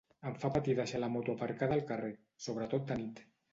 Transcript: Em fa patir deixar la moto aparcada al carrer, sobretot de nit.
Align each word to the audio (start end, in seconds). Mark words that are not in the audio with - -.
Em 0.29 0.37
fa 0.43 0.49
patir 0.55 0.73
deixar 0.79 1.01
la 1.03 1.09
moto 1.17 1.35
aparcada 1.37 1.77
al 1.81 1.85
carrer, 1.93 2.11
sobretot 2.49 2.91
de 2.93 3.01
nit. 3.07 3.25